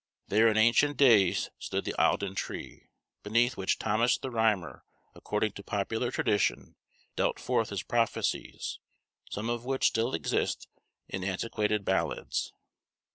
There 0.29 0.47
in 0.47 0.57
ancient 0.57 0.97
days 0.97 1.51
stood 1.59 1.85
the 1.85 1.93
Eildon 1.99 2.33
tree, 2.33 2.89
beneath 3.21 3.55
which 3.55 3.77
Thomas 3.77 4.17
the 4.17 4.31
Rhymer, 4.31 4.83
according 5.13 5.51
to 5.51 5.63
popular 5.63 6.09
tradition, 6.09 6.75
dealt 7.15 7.39
forth 7.39 7.69
his 7.69 7.83
prophecies, 7.83 8.79
some 9.29 9.47
of 9.47 9.63
which 9.63 9.85
still 9.89 10.15
exist 10.15 10.67
in 11.07 11.23
antiquated 11.23 11.85
ballads. 11.85 12.51